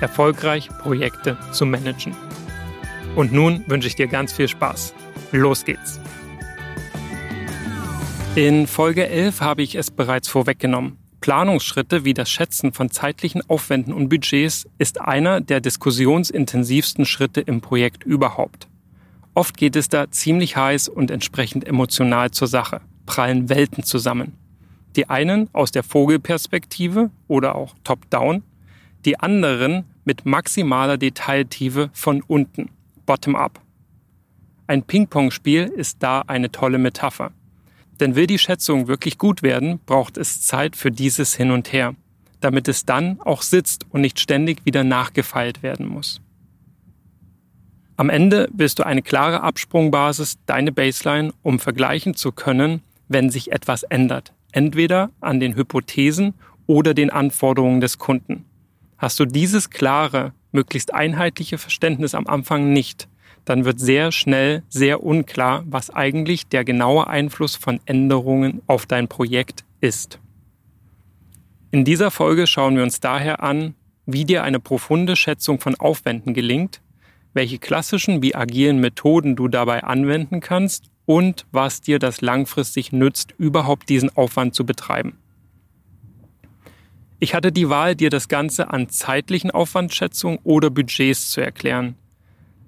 erfolgreich 0.00 0.68
Projekte 0.80 1.36
zu 1.52 1.66
managen. 1.66 2.14
Und 3.16 3.32
nun 3.32 3.64
wünsche 3.66 3.88
ich 3.88 3.96
dir 3.96 4.06
ganz 4.06 4.32
viel 4.32 4.48
Spaß. 4.48 4.94
Los 5.32 5.64
geht's! 5.64 6.00
In 8.36 8.68
Folge 8.68 9.08
11 9.08 9.40
habe 9.40 9.62
ich 9.62 9.74
es 9.74 9.90
bereits 9.90 10.28
vorweggenommen. 10.28 10.98
Planungsschritte 11.20 12.04
wie 12.04 12.14
das 12.14 12.30
Schätzen 12.30 12.72
von 12.72 12.90
zeitlichen 12.90 13.42
Aufwänden 13.48 13.92
und 13.92 14.08
Budgets 14.08 14.66
ist 14.78 15.00
einer 15.00 15.40
der 15.40 15.60
diskussionsintensivsten 15.60 17.04
Schritte 17.04 17.40
im 17.40 17.60
Projekt 17.60 18.04
überhaupt. 18.04 18.68
Oft 19.34 19.56
geht 19.56 19.76
es 19.76 19.88
da 19.88 20.10
ziemlich 20.10 20.56
heiß 20.56 20.88
und 20.88 21.10
entsprechend 21.10 21.66
emotional 21.66 22.30
zur 22.30 22.48
Sache, 22.48 22.80
prallen 23.04 23.48
Welten 23.48 23.82
zusammen. 23.82 24.36
Die 24.96 25.08
einen 25.08 25.48
aus 25.52 25.70
der 25.72 25.82
Vogelperspektive 25.82 27.10
oder 27.28 27.54
auch 27.54 27.74
top-down, 27.84 28.42
die 29.04 29.18
anderen 29.18 29.84
mit 30.10 30.26
maximaler 30.26 30.98
Detailtiefe 30.98 31.88
von 31.92 32.20
unten, 32.22 32.70
bottom-up. 33.06 33.60
Ein 34.66 34.82
Ping-Pong-Spiel 34.82 35.66
ist 35.66 36.02
da 36.02 36.22
eine 36.22 36.50
tolle 36.50 36.78
Metapher. 36.78 37.30
Denn 38.00 38.16
will 38.16 38.26
die 38.26 38.40
Schätzung 38.40 38.88
wirklich 38.88 39.18
gut 39.18 39.44
werden, 39.44 39.78
braucht 39.86 40.16
es 40.16 40.42
Zeit 40.42 40.74
für 40.74 40.90
dieses 40.90 41.36
Hin 41.36 41.52
und 41.52 41.72
Her, 41.72 41.94
damit 42.40 42.66
es 42.66 42.84
dann 42.84 43.20
auch 43.20 43.42
sitzt 43.42 43.86
und 43.90 44.00
nicht 44.00 44.18
ständig 44.18 44.66
wieder 44.66 44.82
nachgefeilt 44.82 45.62
werden 45.62 45.86
muss. 45.86 46.20
Am 47.96 48.10
Ende 48.10 48.48
willst 48.52 48.80
du 48.80 48.82
eine 48.82 49.02
klare 49.02 49.42
Absprungbasis, 49.42 50.38
deine 50.46 50.72
Baseline, 50.72 51.32
um 51.42 51.60
vergleichen 51.60 52.16
zu 52.16 52.32
können, 52.32 52.82
wenn 53.06 53.30
sich 53.30 53.52
etwas 53.52 53.84
ändert, 53.84 54.32
entweder 54.50 55.10
an 55.20 55.38
den 55.38 55.54
Hypothesen 55.54 56.34
oder 56.66 56.94
den 56.94 57.10
Anforderungen 57.10 57.80
des 57.80 57.98
Kunden. 57.98 58.49
Hast 59.00 59.18
du 59.18 59.24
dieses 59.24 59.70
klare, 59.70 60.34
möglichst 60.52 60.92
einheitliche 60.92 61.56
Verständnis 61.56 62.14
am 62.14 62.26
Anfang 62.26 62.74
nicht, 62.74 63.08
dann 63.46 63.64
wird 63.64 63.80
sehr 63.80 64.12
schnell 64.12 64.62
sehr 64.68 65.02
unklar, 65.02 65.64
was 65.66 65.88
eigentlich 65.88 66.48
der 66.48 66.66
genaue 66.66 67.06
Einfluss 67.06 67.56
von 67.56 67.80
Änderungen 67.86 68.60
auf 68.66 68.84
dein 68.84 69.08
Projekt 69.08 69.64
ist. 69.80 70.18
In 71.70 71.86
dieser 71.86 72.10
Folge 72.10 72.46
schauen 72.46 72.76
wir 72.76 72.82
uns 72.82 73.00
daher 73.00 73.42
an, 73.42 73.74
wie 74.04 74.26
dir 74.26 74.44
eine 74.44 74.60
profunde 74.60 75.16
Schätzung 75.16 75.60
von 75.60 75.76
Aufwänden 75.76 76.34
gelingt, 76.34 76.82
welche 77.32 77.56
klassischen 77.56 78.22
wie 78.22 78.34
agilen 78.34 78.80
Methoden 78.80 79.34
du 79.34 79.48
dabei 79.48 79.82
anwenden 79.82 80.40
kannst 80.40 80.90
und 81.06 81.46
was 81.52 81.80
dir 81.80 81.98
das 81.98 82.20
langfristig 82.20 82.92
nützt, 82.92 83.32
überhaupt 83.38 83.88
diesen 83.88 84.14
Aufwand 84.14 84.54
zu 84.54 84.66
betreiben. 84.66 85.16
Ich 87.22 87.34
hatte 87.34 87.52
die 87.52 87.68
Wahl, 87.68 87.94
dir 87.94 88.08
das 88.08 88.28
Ganze 88.28 88.70
an 88.70 88.88
zeitlichen 88.88 89.50
Aufwandschätzungen 89.50 90.38
oder 90.42 90.70
Budgets 90.70 91.30
zu 91.30 91.42
erklären. 91.42 91.94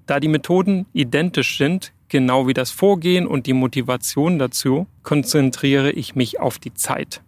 Da 0.05 0.19
die 0.19 0.27
Methoden 0.27 0.85
identisch 0.93 1.57
sind, 1.57 1.91
genau 2.07 2.47
wie 2.47 2.53
das 2.53 2.69
Vorgehen 2.69 3.25
und 3.25 3.47
die 3.47 3.53
Motivation 3.53 4.37
dazu, 4.37 4.85
konzentriere 5.01 5.91
ich 5.91 6.13
mich 6.13 6.39
auf 6.39 6.59
die 6.59 6.75
Zeit. 6.75 7.23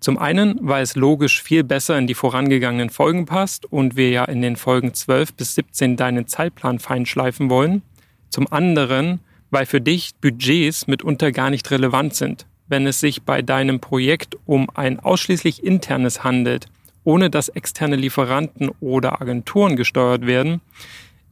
Zum 0.00 0.16
einen, 0.16 0.58
weil 0.62 0.82
es 0.82 0.96
logisch 0.96 1.42
viel 1.42 1.62
besser 1.62 1.98
in 1.98 2.06
die 2.06 2.14
vorangegangenen 2.14 2.88
Folgen 2.88 3.26
passt 3.26 3.70
und 3.70 3.96
wir 3.96 4.08
ja 4.08 4.24
in 4.24 4.40
den 4.40 4.56
Folgen 4.56 4.94
12 4.94 5.34
bis 5.34 5.56
17 5.56 5.96
deinen 5.96 6.26
Zeitplan 6.26 6.78
feinschleifen 6.78 7.50
wollen. 7.50 7.82
Zum 8.30 8.50
anderen, 8.50 9.20
weil 9.50 9.66
für 9.66 9.82
dich 9.82 10.14
Budgets 10.22 10.86
mitunter 10.86 11.32
gar 11.32 11.50
nicht 11.50 11.70
relevant 11.70 12.14
sind, 12.14 12.46
wenn 12.68 12.86
es 12.86 13.00
sich 13.00 13.22
bei 13.22 13.42
deinem 13.42 13.80
Projekt 13.80 14.36
um 14.44 14.68
ein 14.74 15.00
ausschließlich 15.00 15.62
internes 15.62 16.24
handelt, 16.24 16.66
ohne 17.04 17.30
dass 17.30 17.48
externe 17.48 17.96
Lieferanten 17.96 18.70
oder 18.80 19.20
Agenturen 19.20 19.76
gesteuert 19.76 20.26
werden, 20.26 20.60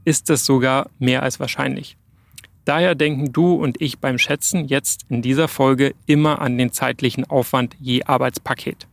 ist 0.05 0.31
es 0.31 0.45
sogar 0.45 0.91
mehr 0.99 1.23
als 1.23 1.41
wahrscheinlich. 1.41 1.97
Daher 2.65 2.95
denken 2.95 3.33
du 3.33 3.55
und 3.55 3.81
ich 3.81 3.99
beim 3.99 4.19
Schätzen 4.19 4.67
jetzt 4.67 5.05
in 5.09 5.21
dieser 5.21 5.49
Folge 5.49 5.95
immer 6.07 6.41
an 6.41 6.57
den 6.57 6.73
zeitlichen 6.73 7.25
Aufwand 7.29 7.77
je 7.79 8.05
Arbeitspaket. 8.05 8.87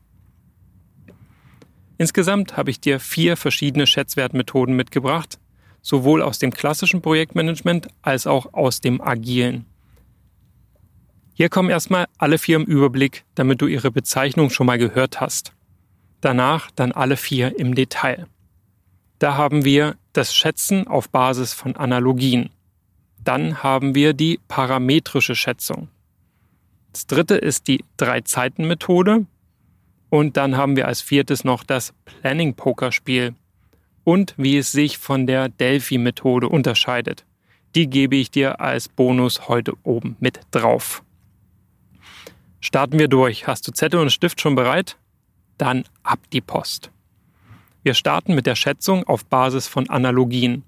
Insgesamt 1.97 2.57
habe 2.57 2.72
ich 2.72 2.81
dir 2.81 3.00
vier 3.00 3.38
verschiedene 3.38 3.85
Schätzwertmethoden 3.85 4.75
mitgebracht, 4.75 5.40
sowohl 5.81 6.22
aus 6.22 6.40
dem 6.40 6.51
klassischen 6.51 7.01
Projektmanagement 7.01 7.88
als 8.01 8.28
auch 8.28 8.53
aus 8.53 8.81
dem 8.81 9.00
agilen. 9.00 9.66
Hier 11.34 11.50
kommen 11.50 11.69
erstmal 11.69 12.08
alle 12.18 12.38
vier 12.38 12.58
im 12.58 12.66
Überblick, 12.66 13.24
damit 13.36 13.62
du 13.62 13.68
ihre 13.68 13.92
Bezeichnung 13.92 14.50
schon 14.50 14.68
mal 14.68 14.78
gehört 14.78 15.22
hast. 15.22 15.53
Danach 16.19 16.69
dann 16.72 16.92
alle 16.92 17.18
vier 17.18 17.58
im 17.58 17.74
Detail. 17.74 18.28
Da 19.19 19.38
haben 19.38 19.66
wir 19.66 19.96
das 20.14 20.36
Schätzen 20.36 20.88
auf 20.88 21.09
Basis 21.09 21.53
von 21.53 21.75
Analogien. 21.75 22.50
Dann 23.24 23.64
haben 23.64 23.96
wir 23.96 24.14
die 24.14 24.40
parametrische 24.47 25.36
Schätzung. 25.36 25.90
Das 26.92 27.08
dritte 27.08 27.36
ist 27.36 27.68
die 27.68 27.84
Drei-Zeiten-Methode. 27.98 29.25
Und 30.09 30.38
dann 30.38 30.58
haben 30.58 30.75
wir 30.75 30.88
als 30.88 31.02
viertes 31.02 31.44
noch 31.44 31.63
das 31.63 31.94
Planning-Pokerspiel 32.03 33.34
und 34.03 34.34
wie 34.38 34.58
es 34.58 34.72
sich 34.72 34.98
von 34.98 35.25
der 35.25 35.48
Delphi-Methode 35.50 36.50
unterscheidet. 36.50 37.25
Die 37.75 37.90
gebe 37.90 38.18
ich 38.18 38.30
dir 38.30 38.59
als 38.59 38.90
Bonus 38.90 39.48
heute 39.48 39.74
oben 39.84 40.18
mit 40.19 40.42
drauf. 40.52 41.03
Starten 42.61 42.99
wir 42.99 43.07
durch. 43.07 43.47
Hast 43.47 43.67
du 43.67 43.72
Zettel 43.72 43.99
und 43.99 44.11
Stift 44.11 44.39
schon 44.39 44.55
bereit? 44.55 44.97
Dann 45.57 45.83
ab 46.03 46.19
die 46.31 46.41
Post. 46.41 46.91
Wir 47.83 47.95
starten 47.95 48.35
mit 48.35 48.45
der 48.45 48.55
Schätzung 48.55 49.03
auf 49.03 49.25
Basis 49.25 49.67
von 49.67 49.89
Analogien. 49.89 50.63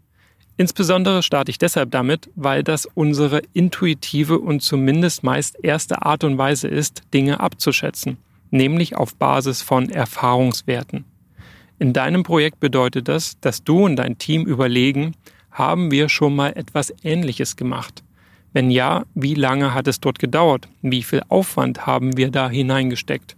Insbesondere 0.57 1.21
starte 1.21 1.51
ich 1.51 1.59
deshalb 1.59 1.91
damit, 1.91 2.31
weil 2.35 2.63
das 2.63 2.87
unsere 2.87 3.41
intuitive 3.53 4.39
und 4.39 4.61
zumindest 4.61 5.23
meist 5.23 5.63
erste 5.63 6.01
Art 6.01 6.23
und 6.23 6.37
Weise 6.37 6.67
ist, 6.67 7.01
Dinge 7.13 7.39
abzuschätzen, 7.39 8.17
nämlich 8.49 8.95
auf 8.95 9.15
Basis 9.15 9.61
von 9.61 9.89
Erfahrungswerten. 9.89 11.05
In 11.77 11.93
deinem 11.93 12.23
Projekt 12.23 12.59
bedeutet 12.59 13.07
das, 13.07 13.39
dass 13.39 13.63
du 13.63 13.85
und 13.85 13.97
dein 13.97 14.17
Team 14.17 14.45
überlegen, 14.45 15.13
haben 15.51 15.91
wir 15.91 16.09
schon 16.09 16.35
mal 16.35 16.53
etwas 16.55 16.93
Ähnliches 17.03 17.55
gemacht? 17.55 18.03
Wenn 18.53 18.69
ja, 18.69 19.05
wie 19.15 19.33
lange 19.33 19.73
hat 19.73 19.87
es 19.87 19.99
dort 19.99 20.19
gedauert? 20.19 20.69
Wie 20.81 21.03
viel 21.03 21.23
Aufwand 21.27 21.87
haben 21.87 22.17
wir 22.17 22.29
da 22.29 22.49
hineingesteckt? 22.49 23.35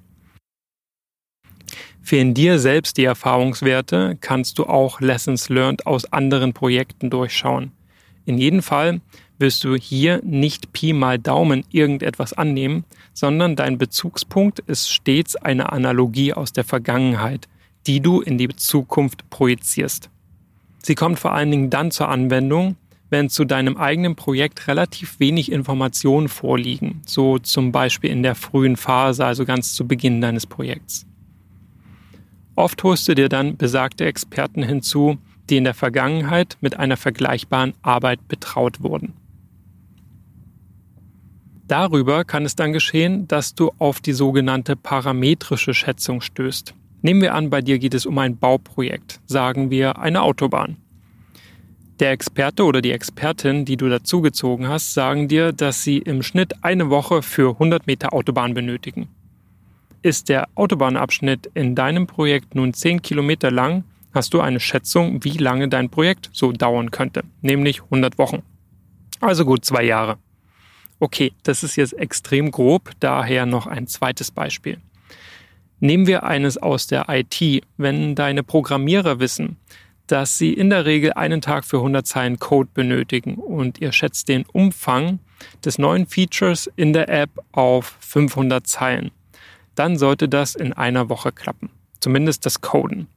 Fehlen 2.01 2.33
dir 2.33 2.59
selbst 2.59 2.97
die 2.97 3.05
Erfahrungswerte, 3.05 4.17
kannst 4.21 4.59
du 4.59 4.65
auch 4.65 4.99
Lessons 4.99 5.49
Learned 5.49 5.87
aus 5.87 6.11
anderen 6.11 6.53
Projekten 6.53 7.09
durchschauen. 7.09 7.71
In 8.25 8.37
jedem 8.37 8.61
Fall 8.61 9.01
wirst 9.39 9.63
du 9.63 9.75
hier 9.75 10.21
nicht 10.23 10.71
Pi 10.73 10.93
mal 10.93 11.17
Daumen 11.17 11.63
irgendetwas 11.71 12.33
annehmen, 12.33 12.83
sondern 13.13 13.55
dein 13.55 13.77
Bezugspunkt 13.77 14.59
ist 14.59 14.91
stets 14.91 15.35
eine 15.35 15.71
Analogie 15.71 16.33
aus 16.33 16.53
der 16.53 16.63
Vergangenheit, 16.63 17.47
die 17.87 18.01
du 18.01 18.21
in 18.21 18.37
die 18.37 18.49
Zukunft 18.49 19.29
projizierst. 19.29 20.09
Sie 20.83 20.95
kommt 20.95 21.19
vor 21.19 21.33
allen 21.33 21.51
Dingen 21.51 21.69
dann 21.69 21.89
zur 21.91 22.09
Anwendung, 22.09 22.75
wenn 23.09 23.29
zu 23.29 23.45
deinem 23.45 23.77
eigenen 23.77 24.15
Projekt 24.15 24.67
relativ 24.67 25.19
wenig 25.19 25.51
Informationen 25.51 26.27
vorliegen, 26.27 27.01
so 27.05 27.37
zum 27.39 27.71
Beispiel 27.71 28.09
in 28.09 28.23
der 28.23 28.35
frühen 28.35 28.77
Phase, 28.77 29.25
also 29.25 29.45
ganz 29.45 29.73
zu 29.73 29.87
Beginn 29.87 30.21
deines 30.21 30.47
Projekts. 30.47 31.05
Oft 32.55 32.83
holst 32.83 33.07
du 33.07 33.15
dir 33.15 33.29
dann 33.29 33.57
besagte 33.57 34.05
Experten 34.05 34.63
hinzu, 34.63 35.17
die 35.49 35.57
in 35.57 35.65
der 35.65 35.73
Vergangenheit 35.73 36.57
mit 36.61 36.77
einer 36.79 36.97
vergleichbaren 36.97 37.73
Arbeit 37.81 38.27
betraut 38.27 38.81
wurden. 38.81 39.13
Darüber 41.67 42.23
kann 42.23 42.45
es 42.45 42.55
dann 42.55 42.73
geschehen, 42.73 43.27
dass 43.27 43.55
du 43.55 43.71
auf 43.79 43.99
die 43.99 44.13
sogenannte 44.13 44.75
parametrische 44.75 45.73
Schätzung 45.73 46.21
stößt. 46.21 46.75
Nehmen 47.01 47.21
wir 47.21 47.33
an, 47.33 47.49
bei 47.49 47.61
dir 47.61 47.79
geht 47.79 47.93
es 47.93 48.05
um 48.05 48.17
ein 48.17 48.37
Bauprojekt, 48.37 49.19
sagen 49.25 49.69
wir 49.69 49.99
eine 49.99 50.21
Autobahn. 50.21 50.77
Der 52.01 52.11
Experte 52.11 52.65
oder 52.65 52.81
die 52.81 52.91
Expertin, 52.91 53.63
die 53.63 53.77
du 53.77 53.87
dazugezogen 53.87 54.67
hast, 54.67 54.93
sagen 54.93 55.29
dir, 55.29 55.53
dass 55.53 55.83
sie 55.83 55.99
im 55.99 56.23
Schnitt 56.23 56.53
eine 56.61 56.89
Woche 56.89 57.21
für 57.21 57.51
100 57.51 57.87
Meter 57.87 58.11
Autobahn 58.11 58.53
benötigen. 58.53 59.07
Ist 60.01 60.27
der 60.27 60.49
Autobahnabschnitt 60.55 61.49
in 61.53 61.73
deinem 61.73 62.05
Projekt 62.05 62.53
nun 62.53 62.73
10 62.73 63.01
Kilometer 63.01 63.49
lang, 63.49 63.85
hast 64.13 64.33
du 64.33 64.41
eine 64.41 64.59
Schätzung, 64.59 65.23
wie 65.23 65.37
lange 65.37 65.69
dein 65.69 65.89
Projekt 65.89 66.29
so 66.33 66.51
dauern 66.51 66.91
könnte, 66.91 67.23
nämlich 67.41 67.83
100 67.83 68.17
Wochen. 68.17 68.43
Also 69.21 69.45
gut 69.45 69.63
zwei 69.63 69.83
Jahre. 69.83 70.17
Okay, 70.99 71.31
das 71.43 71.63
ist 71.63 71.77
jetzt 71.77 71.93
extrem 71.93 72.51
grob, 72.51 72.91
daher 72.99 73.45
noch 73.45 73.67
ein 73.67 73.87
zweites 73.87 74.31
Beispiel. 74.31 74.79
Nehmen 75.79 76.07
wir 76.07 76.23
eines 76.23 76.57
aus 76.57 76.87
der 76.87 77.05
IT. 77.09 77.63
Wenn 77.77 78.15
deine 78.15 78.43
Programmierer 78.43 79.19
wissen, 79.19 79.57
dass 80.07 80.37
sie 80.37 80.53
in 80.53 80.69
der 80.69 80.85
Regel 80.85 81.13
einen 81.13 81.41
Tag 81.41 81.65
für 81.65 81.77
100 81.77 82.05
Zeilen 82.05 82.39
Code 82.39 82.69
benötigen 82.73 83.35
und 83.35 83.79
ihr 83.81 83.91
schätzt 83.91 84.29
den 84.29 84.45
Umfang 84.51 85.19
des 85.63 85.77
neuen 85.77 86.05
Features 86.07 86.69
in 86.75 86.93
der 86.93 87.09
App 87.09 87.29
auf 87.51 87.97
500 87.99 88.65
Zeilen, 88.65 89.11
dann 89.75 89.97
sollte 89.97 90.29
das 90.29 90.55
in 90.55 90.73
einer 90.73 91.09
Woche 91.09 91.31
klappen. 91.31 91.69
Zumindest 91.99 92.45
das 92.45 92.61
Coden. 92.61 93.07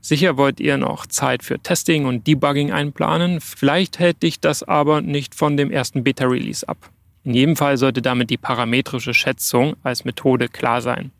Sicher 0.00 0.36
wollt 0.36 0.60
ihr 0.60 0.78
noch 0.78 1.06
Zeit 1.06 1.42
für 1.42 1.58
Testing 1.58 2.06
und 2.06 2.26
Debugging 2.26 2.72
einplanen, 2.72 3.40
vielleicht 3.40 3.98
hält 3.98 4.22
dich 4.22 4.40
das 4.40 4.62
aber 4.62 5.00
nicht 5.00 5.34
von 5.34 5.56
dem 5.56 5.70
ersten 5.70 6.04
Beta-Release 6.04 6.66
ab. 6.68 6.90
In 7.24 7.34
jedem 7.34 7.56
Fall 7.56 7.76
sollte 7.76 8.00
damit 8.00 8.30
die 8.30 8.36
parametrische 8.36 9.12
Schätzung 9.12 9.76
als 9.82 10.04
Methode 10.04 10.48
klar 10.48 10.80
sein. 10.80 11.10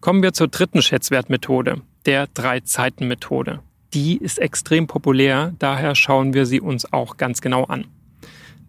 Kommen 0.00 0.22
wir 0.22 0.32
zur 0.32 0.48
dritten 0.48 0.82
Schätzwertmethode, 0.82 1.80
der 2.06 2.26
Drei-Zeiten-Methode. 2.28 3.60
Die 3.94 4.16
ist 4.16 4.38
extrem 4.38 4.86
populär, 4.86 5.52
daher 5.58 5.94
schauen 5.94 6.32
wir 6.32 6.46
sie 6.46 6.60
uns 6.60 6.90
auch 6.92 7.18
ganz 7.18 7.42
genau 7.42 7.64
an. 7.64 7.86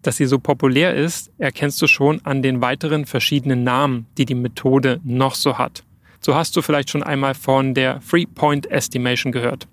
Dass 0.02 0.18
sie 0.18 0.26
so 0.26 0.38
populär 0.38 0.94
ist, 0.94 1.30
erkennst 1.38 1.80
du 1.80 1.86
schon 1.86 2.20
an 2.26 2.42
den 2.42 2.60
weiteren 2.60 3.06
verschiedenen 3.06 3.64
Namen, 3.64 4.06
die 4.18 4.26
die 4.26 4.34
Methode 4.34 5.00
noch 5.02 5.34
so 5.34 5.56
hat. 5.56 5.82
So 6.20 6.34
hast 6.34 6.56
du 6.56 6.62
vielleicht 6.62 6.90
schon 6.90 7.02
einmal 7.02 7.34
von 7.34 7.72
der 7.72 8.00
Three-Point 8.00 8.70
Estimation 8.70 9.32
gehört. 9.32 9.66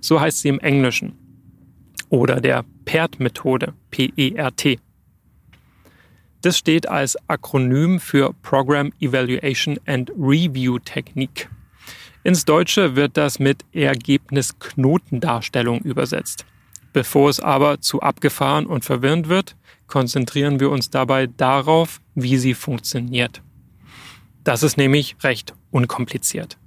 So 0.00 0.20
heißt 0.20 0.42
sie 0.42 0.48
im 0.48 0.60
Englischen. 0.60 1.18
Oder 2.08 2.40
der 2.40 2.64
PERT-Methode, 2.84 3.74
P-E-R-T. 3.90 4.78
Das 6.42 6.58
steht 6.58 6.88
als 6.88 7.16
Akronym 7.28 7.98
für 7.98 8.34
Program 8.42 8.92
Evaluation 9.00 9.78
and 9.86 10.10
Review 10.16 10.78
Technique. 10.78 11.48
Ins 12.24 12.44
Deutsche 12.44 12.94
wird 12.94 13.16
das 13.16 13.40
mit 13.40 13.64
Ergebnisknotendarstellung 13.72 15.80
übersetzt. 15.80 16.46
Bevor 16.92 17.30
es 17.30 17.40
aber 17.40 17.80
zu 17.80 18.00
abgefahren 18.00 18.66
und 18.66 18.84
verwirrend 18.84 19.28
wird, 19.28 19.56
konzentrieren 19.88 20.60
wir 20.60 20.70
uns 20.70 20.90
dabei 20.90 21.26
darauf, 21.26 22.00
wie 22.14 22.36
sie 22.36 22.54
funktioniert. 22.54 23.42
Das 24.44 24.62
ist 24.62 24.76
nämlich 24.76 25.16
recht 25.22 25.54
unkompliziert. 25.70 26.58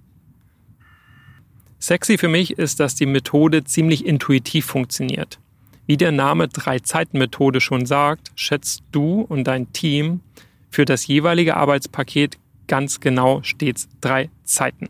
Sexy 1.79 2.17
für 2.17 2.27
mich 2.27 2.57
ist, 2.57 2.79
dass 2.79 2.95
die 2.95 3.05
Methode 3.05 3.63
ziemlich 3.63 4.05
intuitiv 4.05 4.65
funktioniert. 4.65 5.39
Wie 5.85 5.97
der 5.97 6.11
Name 6.11 6.47
Drei-Zeiten-Methode 6.47 7.61
schon 7.61 7.85
sagt, 7.85 8.31
schätzt 8.35 8.83
du 8.91 9.21
und 9.21 9.45
dein 9.45 9.71
Team 9.71 10.21
für 10.69 10.83
das 10.83 11.07
jeweilige 11.07 11.55
Arbeitspaket 11.55 12.37
ganz 12.67 12.99
genau 12.99 13.43
stets 13.43 13.87
drei 14.01 14.29
Zeiten. 14.43 14.89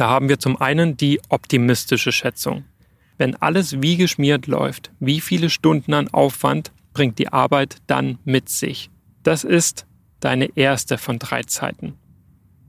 Da 0.00 0.08
haben 0.08 0.30
wir 0.30 0.38
zum 0.38 0.58
einen 0.58 0.96
die 0.96 1.20
optimistische 1.28 2.10
Schätzung. 2.10 2.64
Wenn 3.18 3.36
alles 3.36 3.82
wie 3.82 3.98
geschmiert 3.98 4.46
läuft, 4.46 4.90
wie 4.98 5.20
viele 5.20 5.50
Stunden 5.50 5.92
an 5.92 6.08
Aufwand 6.08 6.72
bringt 6.94 7.18
die 7.18 7.28
Arbeit 7.28 7.76
dann 7.86 8.18
mit 8.24 8.48
sich? 8.48 8.88
Das 9.24 9.44
ist 9.44 9.84
deine 10.20 10.56
erste 10.56 10.96
von 10.96 11.18
drei 11.18 11.42
Zeiten. 11.42 11.96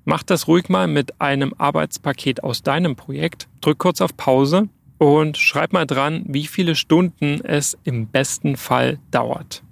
Mach 0.04 0.24
das 0.24 0.50
ruhig 0.50 0.68
mal 0.68 0.88
mit 0.88 1.22
einem 1.22 1.54
Arbeitspaket 1.58 2.44
aus 2.44 2.64
deinem 2.64 2.98
Projekt. 2.98 3.48
Drück 3.62 3.78
kurz 3.78 4.02
auf 4.02 4.18
Pause 4.18 4.68
und 4.98 5.38
schreib 5.38 5.72
mal 5.72 5.88
dran, 5.88 6.26
wie 6.28 6.48
viele 6.48 6.76
Stunden 6.76 7.40
es 7.46 7.78
im 7.86 8.08
besten 8.08 8.58
Fall 8.58 9.00
dauert. 9.10 9.64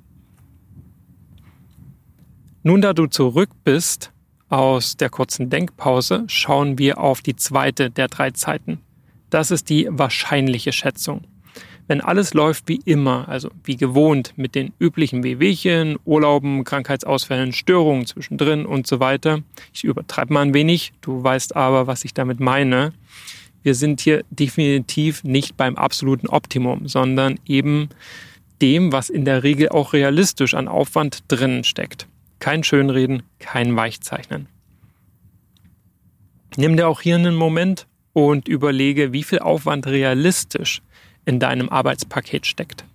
Nun, 2.63 2.79
da 2.79 2.94
du 2.94 3.07
zurück 3.07 3.50
bist 3.65 4.13
aus 4.49 4.97
der 4.97 5.09
kurzen 5.09 5.49
Denkpause, 5.49 6.23
schauen 6.27 6.77
wir 6.77 6.97
auf 6.97 7.21
die 7.21 7.35
zweite 7.35 7.89
der 7.89 8.07
drei 8.07 8.31
Zeiten. 8.31 8.79
Das 9.29 9.51
ist 9.51 9.69
die 9.69 9.87
wahrscheinliche 9.89 10.71
Schätzung. 10.71 11.21
Wenn 11.87 12.01
alles 12.01 12.33
läuft 12.33 12.67
wie 12.67 12.81
immer, 12.85 13.27
also 13.29 13.49
wie 13.63 13.75
gewohnt, 13.77 14.33
mit 14.35 14.53
den 14.53 14.73
üblichen 14.79 15.23
Wehwehchen, 15.23 15.97
Urlauben, 16.05 16.63
Krankheitsausfällen, 16.63 17.51
Störungen 17.51 18.05
zwischendrin 18.05 18.65
und 18.65 18.85
so 18.85 18.99
weiter. 18.99 19.41
Ich 19.73 19.83
übertreibe 19.83 20.33
mal 20.33 20.41
ein 20.41 20.53
wenig, 20.53 20.93
du 21.01 21.23
weißt 21.23 21.55
aber, 21.55 21.87
was 21.87 22.05
ich 22.05 22.13
damit 22.13 22.39
meine 22.39 22.93
wir 23.63 23.75
sind 23.75 24.01
hier 24.01 24.23
definitiv 24.29 25.23
nicht 25.23 25.57
beim 25.57 25.75
absoluten 25.75 26.27
Optimum, 26.27 26.87
sondern 26.87 27.39
eben 27.45 27.89
dem, 28.61 28.91
was 28.91 29.09
in 29.09 29.25
der 29.25 29.43
Regel 29.43 29.69
auch 29.69 29.93
realistisch 29.93 30.53
an 30.53 30.67
Aufwand 30.67 31.23
drinnen 31.27 31.63
steckt. 31.63 32.07
Kein 32.39 32.63
Schönreden, 32.63 33.24
kein 33.39 33.75
Weichzeichnen. 33.75 34.47
Nimm 36.56 36.77
dir 36.77 36.88
auch 36.88 37.01
hier 37.01 37.15
einen 37.15 37.36
Moment 37.36 37.88
und 38.13 38.47
überlege, 38.47 39.13
wie 39.13 39.24
viel 39.24 39.39
Aufwand 39.39 39.88
realistisch 39.88 40.81
in 41.25 41.39
deinem 41.39 41.69
Arbeitspaket 41.69 42.45
steckt. 42.45 42.86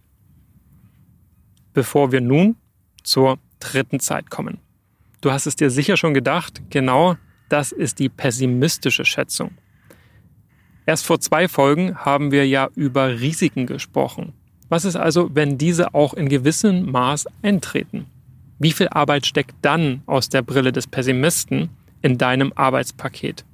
Bevor 1.73 2.13
wir 2.13 2.21
nun 2.21 2.57
zur 3.03 3.39
dritten 3.61 4.01
Zeit 4.01 4.31
kommen. 4.31 4.59
Du 5.21 5.33
hast 5.33 5.47
es 5.47 5.57
dir 5.57 5.71
sicher 5.71 5.97
schon 5.97 6.15
gedacht, 6.15 6.63
genau 6.71 7.17
das 7.49 7.73
ist 7.73 7.99
die 7.99 8.09
pessimistische 8.09 9.05
Schätzung. 9.05 9.53
Erst 10.87 11.07
vor 11.07 11.21
zwei 11.21 11.49
Folgen 11.49 11.97
haben 11.97 12.31
wir 12.31 12.47
ja 12.47 12.69
über 12.75 13.21
Risiken 13.21 13.67
gesprochen. 13.67 14.35
Was 14.69 14.85
ist 14.85 14.97
also, 14.97 15.35
wenn 15.35 15.57
diese 15.57 15.95
auch 15.95 16.15
in 16.15 16.29
gewissem 16.29 16.91
Maß 16.91 17.27
eintreten? 17.43 18.07
Wie 18.59 18.73
viel 18.73 18.89
Arbeit 18.89 19.27
steckt 19.27 19.55
dann 19.63 20.03
aus 20.07 20.29
der 20.29 20.43
Brille 20.43 20.73
des 20.73 20.87
Pessimisten 20.87 21.71
in 22.03 22.19
deinem 22.19 22.53
Arbeitspaket? 22.55 23.45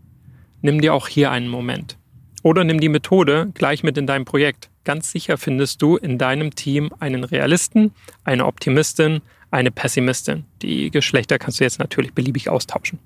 Nimm 0.63 0.81
dir 0.81 0.95
auch 0.95 1.09
hier 1.09 1.31
einen 1.31 1.49
Moment. 1.49 1.97
Oder 2.43 2.65
nimm 2.65 2.81
die 2.81 2.89
Methode 2.89 3.51
gleich 3.55 3.83
mit 3.83 3.99
in 3.99 4.07
dein 4.07 4.25
Projekt. 4.25 4.71
Ganz 4.85 5.13
sicher 5.13 5.39
findest 5.39 5.83
du 5.83 5.97
in 5.97 6.19
deinem 6.19 6.55
Team 6.55 6.91
einen 7.01 7.25
Realisten, 7.25 7.93
eine 8.25 8.47
Optimistin, 8.47 9.21
eine 9.51 9.71
Pessimistin. 9.71 10.45
Die 10.63 10.91
Geschlechter 10.91 11.39
kannst 11.39 11.61
du 11.61 11.65
jetzt 11.65 11.79
natürlich 11.79 12.15
beliebig 12.15 12.49
austauschen. 12.49 12.99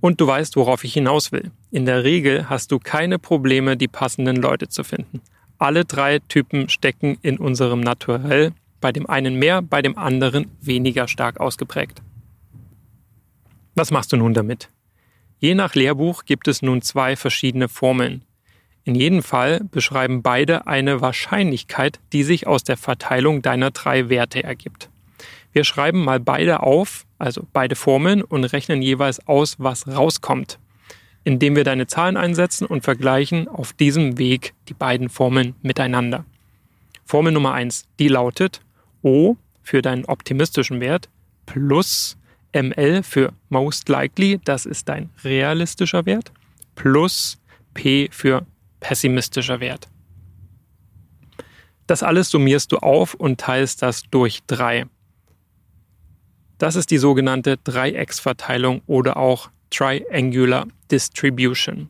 Und 0.00 0.20
du 0.20 0.26
weißt, 0.26 0.56
worauf 0.56 0.84
ich 0.84 0.92
hinaus 0.92 1.32
will. 1.32 1.50
In 1.70 1.86
der 1.86 2.04
Regel 2.04 2.50
hast 2.50 2.70
du 2.72 2.78
keine 2.78 3.18
Probleme, 3.18 3.76
die 3.76 3.88
passenden 3.88 4.36
Leute 4.36 4.68
zu 4.68 4.84
finden. 4.84 5.22
Alle 5.58 5.84
drei 5.86 6.18
Typen 6.18 6.68
stecken 6.68 7.16
in 7.22 7.38
unserem 7.38 7.80
Naturell, 7.80 8.52
bei 8.84 8.92
dem 8.92 9.08
einen 9.08 9.36
mehr, 9.36 9.62
bei 9.62 9.80
dem 9.80 9.96
anderen 9.96 10.50
weniger 10.60 11.08
stark 11.08 11.40
ausgeprägt. 11.40 12.02
Was 13.74 13.90
machst 13.90 14.12
du 14.12 14.18
nun 14.18 14.34
damit? 14.34 14.68
Je 15.38 15.54
nach 15.54 15.74
Lehrbuch 15.74 16.26
gibt 16.26 16.48
es 16.48 16.60
nun 16.60 16.82
zwei 16.82 17.16
verschiedene 17.16 17.68
Formeln. 17.68 18.26
In 18.84 18.94
jedem 18.94 19.22
Fall 19.22 19.60
beschreiben 19.70 20.20
beide 20.20 20.66
eine 20.66 21.00
Wahrscheinlichkeit, 21.00 21.98
die 22.12 22.24
sich 22.24 22.46
aus 22.46 22.62
der 22.62 22.76
Verteilung 22.76 23.40
deiner 23.40 23.70
drei 23.70 24.10
Werte 24.10 24.44
ergibt. 24.44 24.90
Wir 25.54 25.64
schreiben 25.64 26.04
mal 26.04 26.20
beide 26.20 26.60
auf, 26.60 27.06
also 27.18 27.46
beide 27.54 27.76
Formeln, 27.76 28.20
und 28.20 28.44
rechnen 28.44 28.82
jeweils 28.82 29.26
aus, 29.26 29.56
was 29.58 29.88
rauskommt, 29.88 30.58
indem 31.24 31.56
wir 31.56 31.64
deine 31.64 31.86
Zahlen 31.86 32.18
einsetzen 32.18 32.66
und 32.66 32.84
vergleichen 32.84 33.48
auf 33.48 33.72
diesem 33.72 34.18
Weg 34.18 34.52
die 34.68 34.74
beiden 34.74 35.08
Formeln 35.08 35.54
miteinander. 35.62 36.26
Formel 37.06 37.32
Nummer 37.32 37.54
eins, 37.54 37.86
die 37.98 38.08
lautet 38.08 38.60
O 39.04 39.36
für 39.62 39.82
deinen 39.82 40.06
optimistischen 40.06 40.80
Wert 40.80 41.08
plus 41.46 42.16
ML 42.52 43.02
für 43.02 43.32
most 43.48 43.88
likely, 43.88 44.40
das 44.44 44.66
ist 44.66 44.88
dein 44.88 45.10
realistischer 45.22 46.06
Wert, 46.06 46.32
plus 46.74 47.38
P 47.74 48.08
für 48.10 48.46
pessimistischer 48.80 49.60
Wert. 49.60 49.88
Das 51.86 52.02
alles 52.02 52.30
summierst 52.30 52.72
du 52.72 52.78
auf 52.78 53.14
und 53.14 53.40
teilst 53.40 53.82
das 53.82 54.04
durch 54.10 54.42
drei. 54.46 54.86
Das 56.58 56.76
ist 56.76 56.90
die 56.90 56.98
sogenannte 56.98 57.58
Dreiecksverteilung 57.58 58.80
oder 58.86 59.18
auch 59.18 59.50
Triangular 59.70 60.66
Distribution. 60.90 61.88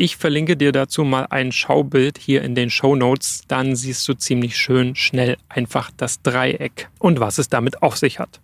Ich 0.00 0.16
verlinke 0.16 0.56
dir 0.56 0.70
dazu 0.70 1.02
mal 1.02 1.26
ein 1.28 1.50
Schaubild 1.50 2.18
hier 2.18 2.42
in 2.42 2.54
den 2.54 2.70
Show 2.70 2.94
Notes, 2.94 3.42
dann 3.48 3.74
siehst 3.74 4.06
du 4.06 4.14
ziemlich 4.14 4.56
schön 4.56 4.94
schnell 4.94 5.36
einfach 5.48 5.90
das 5.96 6.22
Dreieck 6.22 6.88
und 7.00 7.18
was 7.18 7.38
es 7.38 7.48
damit 7.48 7.82
auf 7.82 7.96
sich 7.96 8.20
hat. 8.20 8.40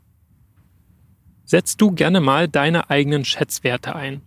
Setzt 1.45 1.81
du 1.81 1.93
gerne 1.93 2.21
mal 2.21 2.49
deine 2.49 2.91
eigenen 2.91 3.25
Schätzwerte 3.25 3.95
ein. 3.95 4.23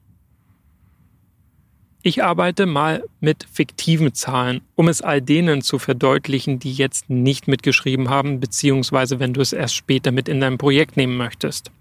Ich 2.01 2.23
arbeite 2.23 2.65
mal 2.65 3.03
mit 3.19 3.45
fiktiven 3.51 4.13
Zahlen, 4.13 4.61
um 4.75 4.87
es 4.87 5.01
all 5.01 5.21
denen 5.21 5.61
zu 5.61 5.79
verdeutlichen, 5.79 6.59
die 6.59 6.71
jetzt 6.71 7.09
nicht 7.09 7.49
mitgeschrieben 7.49 8.07
haben, 8.07 8.39
beziehungsweise 8.39 9.19
wenn 9.19 9.33
du 9.33 9.41
es 9.41 9.51
erst 9.51 9.75
später 9.75 10.13
mit 10.13 10.29
in 10.29 10.39
dein 10.39 10.57
Projekt 10.57 10.95
nehmen 10.95 11.17
möchtest 11.17 11.71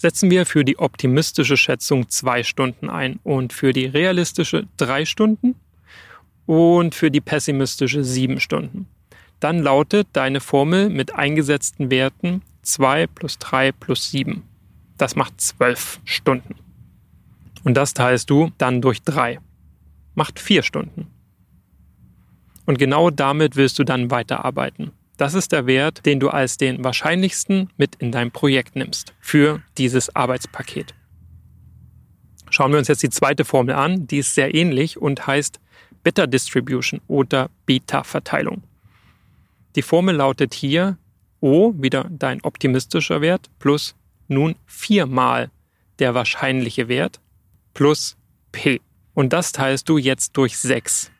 setzen 0.00 0.30
wir 0.30 0.46
für 0.46 0.64
die 0.64 0.78
optimistische 0.78 1.58
Schätzung 1.58 2.08
zwei 2.08 2.42
Stunden 2.42 2.88
ein 2.88 3.20
und 3.22 3.52
für 3.52 3.74
die 3.74 3.84
realistische 3.84 4.66
drei 4.78 5.04
Stunden 5.04 5.56
und 6.46 6.94
für 6.94 7.10
die 7.10 7.20
pessimistische 7.20 8.02
sieben 8.02 8.40
Stunden. 8.40 8.86
Dann 9.40 9.58
lautet 9.58 10.08
deine 10.14 10.40
Formel 10.40 10.88
mit 10.88 11.14
eingesetzten 11.14 11.90
Werten 11.90 12.40
2 12.62 13.08
plus 13.08 13.36
3 13.40 13.72
plus 13.72 14.10
7. 14.10 14.42
Das 14.96 15.16
macht 15.16 15.38
12 15.38 16.00
Stunden. 16.06 16.54
Und 17.62 17.74
das 17.74 17.92
teilst 17.92 18.30
du 18.30 18.52
dann 18.56 18.80
durch 18.80 19.02
3. 19.02 19.38
Macht 20.14 20.40
4 20.40 20.62
Stunden. 20.62 21.08
Und 22.64 22.78
genau 22.78 23.10
damit 23.10 23.56
willst 23.56 23.78
du 23.78 23.84
dann 23.84 24.10
weiterarbeiten. 24.10 24.92
Das 25.20 25.34
ist 25.34 25.52
der 25.52 25.66
Wert, 25.66 26.06
den 26.06 26.18
du 26.18 26.30
als 26.30 26.56
den 26.56 26.82
wahrscheinlichsten 26.82 27.68
mit 27.76 27.94
in 27.96 28.10
dein 28.10 28.30
Projekt 28.30 28.74
nimmst 28.74 29.12
für 29.20 29.62
dieses 29.76 30.16
Arbeitspaket. 30.16 30.94
Schauen 32.48 32.72
wir 32.72 32.78
uns 32.78 32.88
jetzt 32.88 33.02
die 33.02 33.10
zweite 33.10 33.44
Formel 33.44 33.74
an, 33.74 34.06
die 34.06 34.16
ist 34.16 34.34
sehr 34.34 34.54
ähnlich 34.54 34.96
und 34.96 35.26
heißt 35.26 35.60
Beta 36.02 36.26
Distribution 36.26 37.02
oder 37.06 37.50
Beta-Verteilung. 37.66 38.62
Die 39.76 39.82
Formel 39.82 40.16
lautet 40.16 40.54
hier 40.54 40.96
O, 41.40 41.74
wieder 41.76 42.08
dein 42.08 42.42
optimistischer 42.42 43.20
Wert, 43.20 43.50
plus 43.58 43.94
nun 44.26 44.56
viermal 44.64 45.50
der 45.98 46.14
wahrscheinliche 46.14 46.88
Wert 46.88 47.20
plus 47.74 48.16
P. 48.52 48.80
Und 49.12 49.34
das 49.34 49.52
teilst 49.52 49.86
du 49.90 49.98
jetzt 49.98 50.38
durch 50.38 50.56
6. 50.56 51.10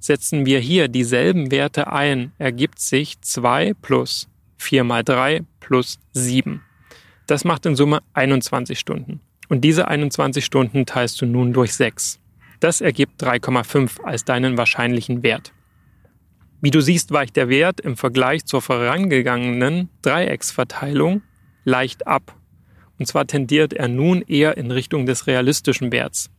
Setzen 0.00 0.46
wir 0.46 0.60
hier 0.60 0.88
dieselben 0.88 1.50
Werte 1.50 1.92
ein, 1.92 2.32
ergibt 2.38 2.80
sich 2.80 3.20
2 3.20 3.74
plus 3.82 4.28
4 4.56 4.82
mal 4.82 5.04
3 5.04 5.42
plus 5.60 5.98
7. 6.12 6.62
Das 7.26 7.44
macht 7.44 7.66
in 7.66 7.76
Summe 7.76 8.00
21 8.14 8.78
Stunden. 8.78 9.20
Und 9.50 9.60
diese 9.60 9.88
21 9.88 10.42
Stunden 10.42 10.86
teilst 10.86 11.20
du 11.20 11.26
nun 11.26 11.52
durch 11.52 11.74
6. 11.74 12.18
Das 12.60 12.80
ergibt 12.80 13.22
3,5 13.22 14.02
als 14.02 14.24
deinen 14.24 14.56
wahrscheinlichen 14.56 15.22
Wert. 15.22 15.52
Wie 16.62 16.70
du 16.70 16.80
siehst, 16.80 17.12
weicht 17.12 17.36
der 17.36 17.50
Wert 17.50 17.80
im 17.80 17.96
Vergleich 17.96 18.46
zur 18.46 18.62
vorangegangenen 18.62 19.90
Dreiecksverteilung 20.00 21.20
leicht 21.64 22.06
ab. 22.06 22.34
Und 22.98 23.04
zwar 23.06 23.26
tendiert 23.26 23.74
er 23.74 23.88
nun 23.88 24.22
eher 24.22 24.56
in 24.56 24.70
Richtung 24.70 25.04
des 25.04 25.26
realistischen 25.26 25.92
Werts, 25.92 26.30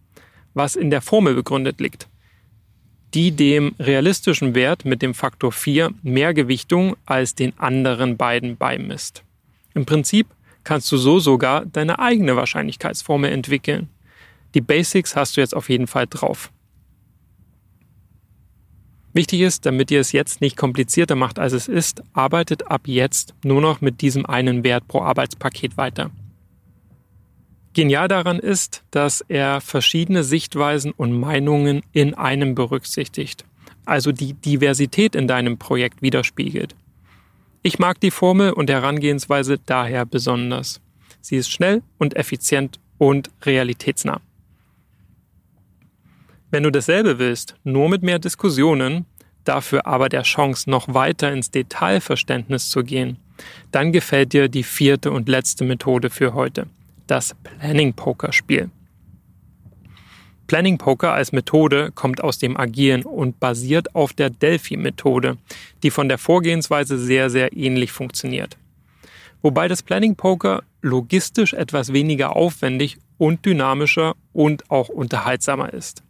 was 0.55 0.75
in 0.75 0.89
der 0.89 1.01
Formel 1.01 1.35
begründet 1.35 1.79
liegt 1.79 2.07
die 3.13 3.31
dem 3.31 3.75
realistischen 3.79 4.55
Wert 4.55 4.85
mit 4.85 5.01
dem 5.01 5.13
Faktor 5.13 5.51
4 5.51 5.91
mehr 6.01 6.33
Gewichtung 6.33 6.95
als 7.05 7.35
den 7.35 7.57
anderen 7.59 8.17
beiden 8.17 8.57
beimisst. 8.57 9.23
Im 9.73 9.85
Prinzip 9.85 10.27
kannst 10.63 10.91
du 10.91 10.97
so 10.97 11.19
sogar 11.19 11.65
deine 11.65 11.99
eigene 11.99 12.35
Wahrscheinlichkeitsformel 12.35 13.31
entwickeln. 13.31 13.89
Die 14.53 14.61
Basics 14.61 15.15
hast 15.15 15.35
du 15.35 15.41
jetzt 15.41 15.55
auf 15.55 15.69
jeden 15.69 15.87
Fall 15.87 16.07
drauf. 16.07 16.51
Wichtig 19.13 19.41
ist, 19.41 19.65
damit 19.65 19.91
ihr 19.91 19.99
es 19.99 20.13
jetzt 20.13 20.39
nicht 20.39 20.55
komplizierter 20.55 21.15
macht, 21.15 21.37
als 21.37 21.51
es 21.51 21.67
ist, 21.67 22.01
arbeitet 22.13 22.67
ab 22.67 22.83
jetzt 22.85 23.33
nur 23.43 23.59
noch 23.59 23.81
mit 23.81 24.01
diesem 24.01 24.25
einen 24.25 24.63
Wert 24.63 24.87
pro 24.87 25.01
Arbeitspaket 25.01 25.75
weiter. 25.75 26.11
Genial 27.73 28.09
daran 28.09 28.39
ist, 28.39 28.83
dass 28.91 29.21
er 29.21 29.61
verschiedene 29.61 30.23
Sichtweisen 30.23 30.91
und 30.91 31.17
Meinungen 31.17 31.83
in 31.93 32.13
einem 32.13 32.53
berücksichtigt, 32.53 33.45
also 33.85 34.11
die 34.11 34.33
Diversität 34.33 35.15
in 35.15 35.27
deinem 35.27 35.57
Projekt 35.57 36.01
widerspiegelt. 36.01 36.75
Ich 37.63 37.79
mag 37.79 38.01
die 38.01 38.11
Formel 38.11 38.51
und 38.51 38.69
Herangehensweise 38.69 39.57
daher 39.65 40.05
besonders. 40.05 40.81
Sie 41.21 41.37
ist 41.37 41.49
schnell 41.49 41.81
und 41.97 42.15
effizient 42.17 42.79
und 42.97 43.29
realitätsnah. 43.43 44.19
Wenn 46.49 46.63
du 46.63 46.71
dasselbe 46.71 47.19
willst, 47.19 47.55
nur 47.63 47.87
mit 47.87 48.03
mehr 48.03 48.19
Diskussionen, 48.19 49.05
dafür 49.45 49.87
aber 49.87 50.09
der 50.09 50.23
Chance, 50.23 50.69
noch 50.69 50.93
weiter 50.93 51.31
ins 51.31 51.51
Detailverständnis 51.51 52.69
zu 52.69 52.83
gehen, 52.83 53.17
dann 53.71 53.93
gefällt 53.93 54.33
dir 54.33 54.49
die 54.49 54.63
vierte 54.63 55.11
und 55.11 55.29
letzte 55.29 55.63
Methode 55.63 56.09
für 56.09 56.33
heute– 56.33 56.67
das 57.07 57.35
Planning 57.43 57.93
Poker 57.93 58.31
Spiel. 58.31 58.69
Planning 60.47 60.77
Poker 60.77 61.13
als 61.13 61.31
Methode 61.31 61.91
kommt 61.93 62.21
aus 62.21 62.37
dem 62.37 62.57
Agieren 62.57 63.03
und 63.03 63.39
basiert 63.39 63.95
auf 63.95 64.11
der 64.11 64.29
Delphi-Methode, 64.29 65.37
die 65.81 65.91
von 65.91 66.09
der 66.09 66.17
Vorgehensweise 66.17 66.97
sehr, 66.97 67.29
sehr 67.29 67.55
ähnlich 67.55 67.93
funktioniert. 67.93 68.57
Wobei 69.41 69.67
das 69.67 69.81
Planning 69.81 70.15
Poker 70.15 70.63
logistisch 70.81 71.53
etwas 71.53 71.93
weniger 71.93 72.35
aufwendig 72.35 72.97
und 73.17 73.45
dynamischer 73.45 74.15
und 74.33 74.69
auch 74.69 74.89
unterhaltsamer 74.89 75.73
ist. 75.73 76.03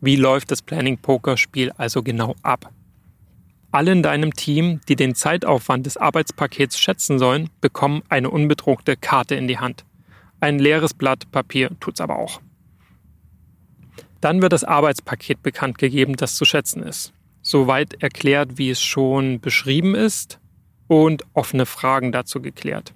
Wie 0.00 0.16
läuft 0.16 0.50
das 0.50 0.60
Planning 0.60 0.98
Poker 0.98 1.36
Spiel 1.36 1.72
also 1.76 2.02
genau 2.02 2.36
ab? 2.42 2.70
Alle 3.70 3.92
in 3.92 4.02
deinem 4.02 4.32
Team, 4.32 4.80
die 4.88 4.96
den 4.96 5.14
Zeitaufwand 5.14 5.86
des 5.86 5.96
Arbeitspakets 5.96 6.78
schätzen 6.78 7.18
sollen, 7.18 7.50
bekommen 7.60 8.02
eine 8.08 8.30
unbedruckte 8.30 8.96
Karte 8.96 9.34
in 9.34 9.48
die 9.48 9.58
Hand. 9.58 9.84
Ein 10.40 10.58
leeres 10.58 10.94
Blatt 10.94 11.30
Papier 11.32 11.70
tut's 11.80 12.00
aber 12.00 12.16
auch. 12.16 12.40
Dann 14.20 14.42
wird 14.42 14.52
das 14.52 14.64
Arbeitspaket 14.64 15.42
bekannt 15.42 15.78
gegeben, 15.78 16.16
das 16.16 16.36
zu 16.36 16.44
schätzen 16.44 16.82
ist. 16.82 17.12
Soweit 17.42 18.02
erklärt, 18.02 18.58
wie 18.58 18.70
es 18.70 18.82
schon 18.82 19.40
beschrieben 19.40 19.94
ist 19.94 20.38
und 20.86 21.24
offene 21.34 21.66
Fragen 21.66 22.12
dazu 22.12 22.40
geklärt. 22.40 22.94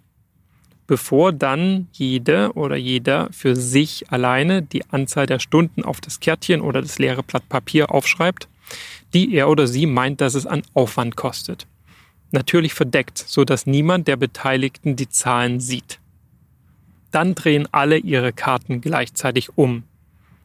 Bevor 0.86 1.32
dann 1.32 1.88
jede 1.92 2.52
oder 2.52 2.76
jeder 2.76 3.28
für 3.32 3.56
sich 3.56 4.10
alleine 4.10 4.62
die 4.62 4.84
Anzahl 4.90 5.26
der 5.26 5.38
Stunden 5.38 5.84
auf 5.84 6.00
das 6.00 6.20
Kärtchen 6.20 6.60
oder 6.60 6.82
das 6.82 6.98
leere 6.98 7.22
Blatt 7.22 7.48
Papier 7.48 7.92
aufschreibt, 7.92 8.48
die 9.14 9.34
er 9.34 9.48
oder 9.48 9.66
sie 9.66 9.86
meint, 9.86 10.20
dass 10.20 10.34
es 10.34 10.46
an 10.46 10.62
Aufwand 10.74 11.16
kostet. 11.16 11.66
Natürlich 12.30 12.74
verdeckt, 12.74 13.18
so 13.18 13.44
dass 13.44 13.66
niemand 13.66 14.08
der 14.08 14.16
Beteiligten 14.16 14.96
die 14.96 15.08
Zahlen 15.08 15.60
sieht. 15.60 15.98
Dann 17.12 17.36
drehen 17.36 17.68
alle 17.70 17.98
ihre 17.98 18.32
Karten 18.32 18.80
gleichzeitig 18.80 19.56
um. 19.56 19.84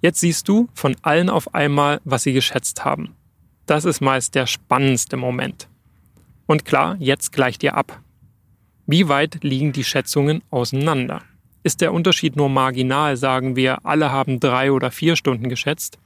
Jetzt 0.02 0.20
siehst 0.20 0.48
du 0.48 0.70
von 0.76 0.96
allen 1.02 1.30
auf 1.30 1.56
einmal, 1.56 2.00
was 2.04 2.24
sie 2.24 2.34
geschätzt 2.34 2.86
haben. 2.86 3.16
Das 3.66 3.84
ist 3.84 4.00
meist 4.00 4.36
der 4.36 4.46
spannendste 4.46 5.18
Moment. 5.18 5.68
Und 6.46 6.66
klar, 6.66 6.96
jetzt 7.00 7.32
gleicht 7.32 7.64
ihr 7.64 7.76
ab. 7.76 8.02
Wie 8.86 9.10
weit 9.10 9.44
liegen 9.44 9.74
die 9.74 9.84
Schätzungen 9.84 10.44
auseinander? 10.50 11.24
Ist 11.64 11.82
der 11.82 11.94
Unterschied 11.94 12.36
nur 12.36 12.48
marginal, 12.48 13.18
sagen 13.18 13.56
wir, 13.56 13.86
alle 13.86 14.12
haben 14.12 14.40
drei 14.40 14.72
oder 14.72 14.92
vier 14.92 15.18
Stunden 15.18 15.50
geschätzt, 15.50 16.00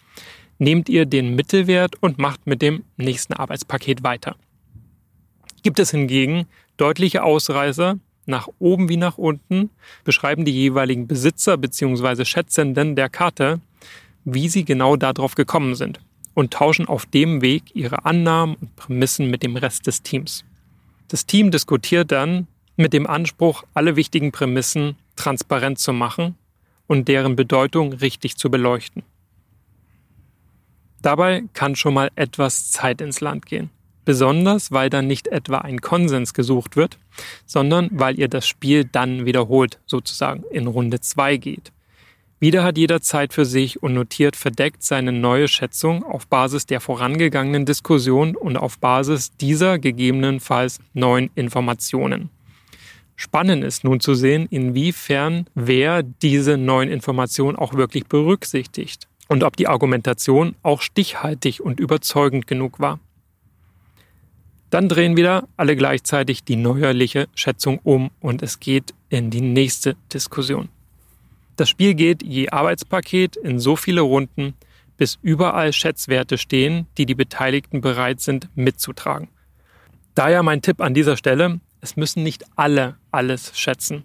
nehmt 0.57 0.89
ihr 0.89 1.05
den 1.05 1.35
Mittelwert 1.35 1.95
und 2.01 2.17
macht 2.17 2.47
mit 2.47 2.61
dem 2.61 2.83
nächsten 2.97 3.33
Arbeitspaket 3.33 4.03
weiter. 4.03 4.35
Gibt 5.61 5.77
es 5.77 5.91
hingegen 5.91 6.47
deutliche 6.77 7.23
Ausreißer, 7.23 7.99
nach 8.25 8.47
oben 8.59 8.89
wie 8.89 8.97
nach 8.97 9.17
unten 9.17 9.69
beschreiben 10.03 10.45
die 10.45 10.51
jeweiligen 10.51 11.07
Besitzer 11.07 11.57
bzw. 11.57 12.25
Schätzenden 12.25 12.95
der 12.95 13.09
Karte, 13.09 13.59
wie 14.25 14.49
sie 14.49 14.65
genau 14.65 14.95
darauf 14.95 15.35
gekommen 15.35 15.75
sind 15.75 15.99
und 16.33 16.53
tauschen 16.53 16.87
auf 16.87 17.05
dem 17.05 17.41
Weg 17.41 17.75
ihre 17.75 18.05
Annahmen 18.05 18.55
und 18.55 18.75
Prämissen 18.75 19.29
mit 19.29 19.43
dem 19.43 19.55
Rest 19.55 19.87
des 19.87 20.03
Teams. 20.03 20.45
Das 21.07 21.25
Team 21.25 21.51
diskutiert 21.51 22.11
dann 22.11 22.47
mit 22.77 22.93
dem 22.93 23.07
Anspruch, 23.07 23.63
alle 23.73 23.95
wichtigen 23.95 24.31
Prämissen 24.31 24.95
transparent 25.15 25.79
zu 25.79 25.93
machen 25.93 26.35
und 26.87 27.07
deren 27.07 27.35
Bedeutung 27.35 27.93
richtig 27.93 28.37
zu 28.37 28.49
beleuchten. 28.49 29.03
Dabei 31.01 31.43
kann 31.53 31.75
schon 31.75 31.95
mal 31.95 32.11
etwas 32.15 32.71
Zeit 32.71 33.01
ins 33.01 33.21
Land 33.21 33.45
gehen. 33.45 33.71
Besonders, 34.03 34.71
weil 34.71 34.89
dann 34.89 35.07
nicht 35.07 35.27
etwa 35.27 35.59
ein 35.59 35.81
Konsens 35.81 36.33
gesucht 36.33 36.75
wird, 36.75 36.97
sondern 37.45 37.89
weil 37.91 38.17
ihr 38.17 38.27
das 38.27 38.47
Spiel 38.47 38.85
dann 38.85 39.25
wiederholt, 39.25 39.79
sozusagen 39.85 40.43
in 40.51 40.67
Runde 40.67 40.99
2 41.01 41.37
geht. 41.37 41.71
Wieder 42.39 42.63
hat 42.63 42.79
jeder 42.79 43.01
Zeit 43.01 43.33
für 43.33 43.45
sich 43.45 43.83
und 43.83 43.93
notiert 43.93 44.35
verdeckt 44.35 44.81
seine 44.81 45.11
neue 45.11 45.47
Schätzung 45.47 46.03
auf 46.03 46.25
Basis 46.25 46.65
der 46.65 46.81
vorangegangenen 46.81 47.67
Diskussion 47.67 48.35
und 48.35 48.57
auf 48.57 48.79
Basis 48.79 49.29
dieser 49.37 49.77
gegebenenfalls 49.77 50.79
neuen 50.93 51.29
Informationen. 51.35 52.31
Spannend 53.15 53.63
ist 53.63 53.83
nun 53.83 53.99
zu 53.99 54.15
sehen, 54.15 54.47
inwiefern 54.49 55.45
wer 55.53 56.01
diese 56.01 56.57
neuen 56.57 56.89
Informationen 56.89 57.55
auch 57.55 57.75
wirklich 57.75 58.07
berücksichtigt 58.07 59.07
und 59.27 59.43
ob 59.43 59.55
die 59.55 59.67
Argumentation 59.67 60.55
auch 60.63 60.81
stichhaltig 60.81 61.61
und 61.61 61.79
überzeugend 61.79 62.47
genug 62.47 62.79
war. 62.79 62.99
Dann 64.71 64.87
drehen 64.87 65.17
wieder 65.17 65.49
alle 65.57 65.75
gleichzeitig 65.75 66.45
die 66.45 66.55
neuerliche 66.55 67.27
Schätzung 67.35 67.79
um 67.83 68.09
und 68.21 68.41
es 68.41 68.61
geht 68.61 68.93
in 69.09 69.29
die 69.29 69.41
nächste 69.41 69.97
Diskussion. 70.13 70.69
Das 71.57 71.69
Spiel 71.69 71.93
geht 71.93 72.23
je 72.23 72.49
Arbeitspaket 72.49 73.35
in 73.35 73.59
so 73.59 73.75
viele 73.75 73.99
Runden, 73.99 74.53
bis 74.95 75.19
überall 75.21 75.73
Schätzwerte 75.73 76.37
stehen, 76.37 76.87
die 76.97 77.05
die 77.05 77.15
Beteiligten 77.15 77.81
bereit 77.81 78.21
sind 78.21 78.47
mitzutragen. 78.55 79.27
Daher 80.15 80.41
mein 80.41 80.61
Tipp 80.61 80.79
an 80.79 80.93
dieser 80.93 81.17
Stelle, 81.17 81.59
es 81.81 81.97
müssen 81.97 82.23
nicht 82.23 82.45
alle 82.55 82.95
alles 83.11 83.51
schätzen. 83.59 84.03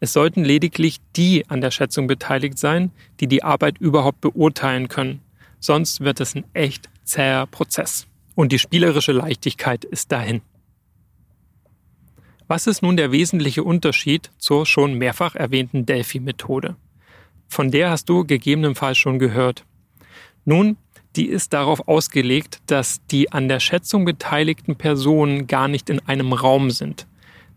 Es 0.00 0.12
sollten 0.12 0.44
lediglich 0.44 0.98
die 1.16 1.48
an 1.48 1.62
der 1.62 1.70
Schätzung 1.70 2.08
beteiligt 2.08 2.58
sein, 2.58 2.90
die 3.20 3.26
die 3.26 3.42
Arbeit 3.42 3.78
überhaupt 3.78 4.20
beurteilen 4.20 4.88
können. 4.88 5.22
Sonst 5.60 6.00
wird 6.00 6.20
es 6.20 6.34
ein 6.34 6.44
echt 6.52 6.90
zäher 7.04 7.46
Prozess. 7.46 8.06
Und 8.34 8.52
die 8.52 8.58
spielerische 8.58 9.12
Leichtigkeit 9.12 9.84
ist 9.84 10.10
dahin. 10.12 10.42
Was 12.46 12.66
ist 12.66 12.82
nun 12.82 12.96
der 12.96 13.10
wesentliche 13.10 13.64
Unterschied 13.64 14.30
zur 14.38 14.66
schon 14.66 14.94
mehrfach 14.94 15.34
erwähnten 15.34 15.86
Delphi-Methode? 15.86 16.76
Von 17.48 17.70
der 17.70 17.90
hast 17.90 18.08
du 18.08 18.24
gegebenenfalls 18.24 18.98
schon 18.98 19.18
gehört. 19.18 19.64
Nun, 20.44 20.76
die 21.16 21.26
ist 21.26 21.52
darauf 21.52 21.88
ausgelegt, 21.88 22.60
dass 22.66 23.00
die 23.06 23.32
an 23.32 23.48
der 23.48 23.60
Schätzung 23.60 24.04
beteiligten 24.04 24.76
Personen 24.76 25.46
gar 25.46 25.68
nicht 25.68 25.88
in 25.88 26.00
einem 26.00 26.32
Raum 26.32 26.70
sind. 26.70 27.06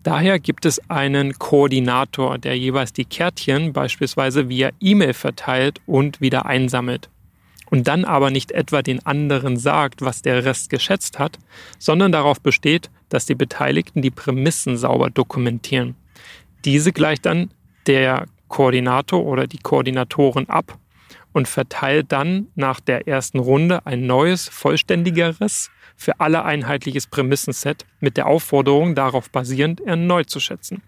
Daher 0.04 0.40
gibt 0.40 0.66
es 0.66 0.80
einen 0.90 1.34
Koordinator, 1.38 2.38
der 2.38 2.58
jeweils 2.58 2.94
die 2.94 3.04
Kärtchen 3.04 3.74
beispielsweise 3.74 4.48
via 4.48 4.70
E-Mail 4.80 5.14
verteilt 5.14 5.82
und 5.86 6.22
wieder 6.22 6.46
einsammelt. 6.46 7.10
Und 7.70 7.88
dann 7.88 8.06
aber 8.06 8.30
nicht 8.30 8.52
etwa 8.52 8.82
den 8.82 9.06
anderen 9.06 9.58
sagt, 9.58 10.02
was 10.02 10.22
der 10.22 10.46
Rest 10.46 10.70
geschätzt 10.70 11.20
hat, 11.20 11.38
sondern 11.80 12.12
darauf 12.12 12.40
besteht, 12.40 12.90
dass 13.10 13.26
die 13.26 13.36
Beteiligten 13.36 14.02
die 14.02 14.12
Prämissen 14.12 14.78
sauber 14.78 15.10
dokumentieren. 15.10 15.96
Diese 16.64 16.94
gleicht 16.94 17.26
dann 17.26 17.52
der 17.86 18.28
Koordinator 18.48 19.26
oder 19.26 19.48
die 19.48 19.58
Koordinatoren 19.58 20.50
ab 20.50 20.78
und 21.34 21.48
verteilt 21.48 22.12
dann 22.12 22.48
nach 22.56 22.80
der 22.80 23.08
ersten 23.08 23.40
Runde 23.40 23.86
ein 23.86 24.08
neues, 24.08 24.48
vollständigeres, 24.48 25.70
für 25.98 26.20
alle 26.20 26.46
einheitliches 26.46 27.08
Prämissenset 27.08 27.86
mit 28.00 28.18
der 28.18 28.28
Aufforderung, 28.28 28.96
darauf 28.96 29.32
basierend 29.32 29.82
erneut 29.82 30.30
zu 30.30 30.40
schätzen. 30.40 30.84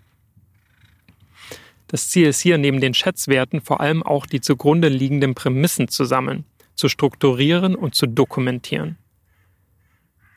Das 1.88 2.10
Ziel 2.10 2.28
ist 2.28 2.40
hier 2.40 2.60
neben 2.60 2.80
den 2.80 2.94
Schätzwerten 2.94 3.62
vor 3.62 3.82
allem 3.82 4.04
auch 4.04 4.28
die 4.28 4.42
zugrunde 4.42 4.88
liegenden 4.88 5.34
Prämissen 5.34 5.88
zu 5.88 6.06
sammeln, 6.06 6.46
zu 6.80 6.88
strukturieren 6.88 7.76
und 7.76 7.94
zu 7.94 8.08
dokumentieren. 8.08 8.98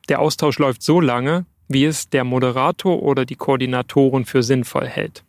Der 0.08 0.18
Austausch 0.18 0.58
läuft 0.58 0.82
so 0.82 1.00
lange, 1.00 1.46
wie 1.68 1.84
es 1.84 2.10
der 2.10 2.24
Moderator 2.24 3.00
oder 3.00 3.24
die 3.24 3.36
Koordinatoren 3.36 4.24
für 4.24 4.42
sinnvoll 4.42 4.88
hält. 4.88 5.24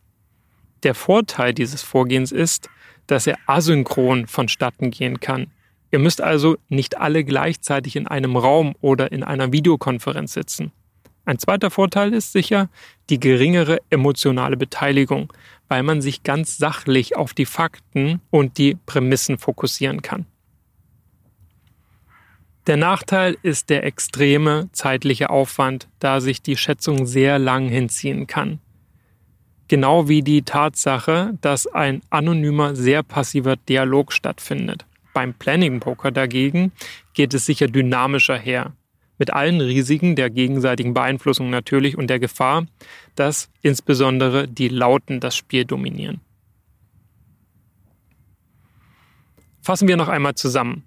Der 0.82 0.94
Vorteil 0.94 1.54
dieses 1.54 1.82
Vorgehens 1.82 2.32
ist, 2.32 2.68
dass 3.06 3.28
er 3.28 3.38
asynchron 3.46 4.26
vonstatten 4.26 4.90
gehen 4.90 5.20
kann. 5.20 5.52
Ihr 5.92 6.00
müsst 6.00 6.20
also 6.20 6.56
nicht 6.68 6.98
alle 6.98 7.22
gleichzeitig 7.22 7.94
in 7.94 8.08
einem 8.08 8.36
Raum 8.36 8.74
oder 8.80 9.12
in 9.12 9.22
einer 9.22 9.52
Videokonferenz 9.52 10.32
sitzen. 10.32 10.72
Ein 11.26 11.38
zweiter 11.38 11.70
Vorteil 11.70 12.12
ist 12.12 12.32
sicher 12.32 12.68
die 13.08 13.20
geringere 13.20 13.78
emotionale 13.88 14.56
Beteiligung, 14.56 15.32
weil 15.68 15.84
man 15.84 16.02
sich 16.02 16.24
ganz 16.24 16.58
sachlich 16.58 17.16
auf 17.16 17.34
die 17.34 17.46
Fakten 17.46 18.20
und 18.30 18.58
die 18.58 18.76
Prämissen 18.84 19.38
fokussieren 19.38 20.02
kann. 20.02 20.26
Der 22.66 22.78
Nachteil 22.78 23.36
ist 23.42 23.68
der 23.68 23.84
extreme 23.84 24.70
zeitliche 24.72 25.28
Aufwand, 25.28 25.88
da 25.98 26.20
sich 26.20 26.40
die 26.40 26.56
Schätzung 26.56 27.04
sehr 27.04 27.38
lang 27.38 27.68
hinziehen 27.68 28.26
kann. 28.26 28.58
Genau 29.68 30.08
wie 30.08 30.22
die 30.22 30.42
Tatsache, 30.42 31.36
dass 31.40 31.66
ein 31.66 32.00
anonymer, 32.08 32.74
sehr 32.74 33.02
passiver 33.02 33.56
Dialog 33.56 34.12
stattfindet. 34.12 34.86
Beim 35.12 35.34
Planning 35.34 35.80
Poker 35.80 36.10
dagegen 36.10 36.72
geht 37.12 37.34
es 37.34 37.46
sicher 37.46 37.68
dynamischer 37.68 38.38
her. 38.38 38.72
Mit 39.18 39.32
allen 39.32 39.60
Risiken 39.60 40.16
der 40.16 40.30
gegenseitigen 40.30 40.94
Beeinflussung 40.94 41.50
natürlich 41.50 41.96
und 41.96 42.08
der 42.08 42.18
Gefahr, 42.18 42.66
dass 43.14 43.50
insbesondere 43.62 44.48
die 44.48 44.68
Lauten 44.68 45.20
das 45.20 45.36
Spiel 45.36 45.64
dominieren. 45.64 46.20
Fassen 49.62 49.86
wir 49.86 49.96
noch 49.96 50.08
einmal 50.08 50.34
zusammen. 50.34 50.84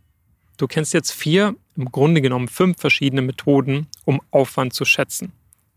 Du 0.57 0.67
kennst 0.67 0.93
jetzt 0.93 1.11
vier, 1.11 1.55
im 1.75 1.91
Grunde 1.91 2.21
genommen 2.21 2.47
fünf 2.47 2.79
verschiedene 2.79 3.21
Methoden, 3.21 3.87
um 4.05 4.21
Aufwand 4.31 4.73
zu 4.73 4.85
schätzen. 4.85 5.31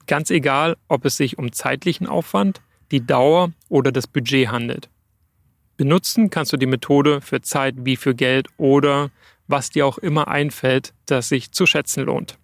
Ganz 0.07 0.31
egal, 0.31 0.77
ob 0.89 1.05
es 1.05 1.17
sich 1.17 1.39
um 1.39 1.53
zeitlichen 1.53 2.07
Aufwand, 2.07 2.63
die 2.91 3.07
Dauer 3.07 3.53
oder 3.69 3.93
das 3.93 4.07
Budget 4.07 4.49
handelt. 4.49 4.89
Benutzen 5.77 6.31
kannst 6.31 6.53
du 6.53 6.57
die 6.57 6.67
Methode 6.67 7.21
für 7.21 7.43
Zeit 7.43 7.75
wie 7.79 7.97
für 7.97 8.15
Geld 8.15 8.49
oder 8.57 9.11
was 9.47 9.71
dir 9.71 9.87
auch 9.87 9.99
immer 9.99 10.29
einfällt, 10.29 10.93
das 11.07 11.29
sich 11.29 11.53
zu 11.53 11.67
schätzen 11.67 12.05
lohnt. 12.05 12.39